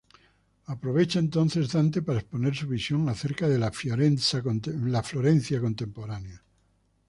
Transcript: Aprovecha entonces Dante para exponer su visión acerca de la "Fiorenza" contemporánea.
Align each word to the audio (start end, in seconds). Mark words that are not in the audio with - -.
Aprovecha 0.65 1.19
entonces 1.19 1.71
Dante 1.73 2.01
para 2.01 2.17
exponer 2.21 2.55
su 2.55 2.65
visión 2.67 3.07
acerca 3.07 3.47
de 3.47 3.59
la 3.59 3.69
"Fiorenza" 3.71 4.41
contemporánea. 4.41 6.43